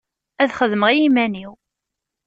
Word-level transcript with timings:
Ad 0.41 0.49
xedmeɣ 0.57 0.89
i 0.91 0.97
iman-iw. 1.07 1.51